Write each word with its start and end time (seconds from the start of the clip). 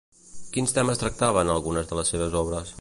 Quins 0.55 0.73
temes 0.77 1.03
tractava 1.03 1.45
en 1.45 1.53
algunes 1.59 1.93
de 1.93 2.01
les 2.01 2.13
seves 2.15 2.43
obres? 2.45 2.69